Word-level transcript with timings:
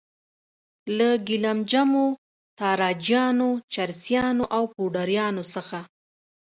له 0.97 1.09
ګیلم 1.27 1.59
جمو، 1.71 2.07
تاراجیانو، 2.59 3.49
چرسیانو 3.73 4.45
او 4.55 4.63
پوډریانو 4.73 5.43
څخه. 5.53 5.79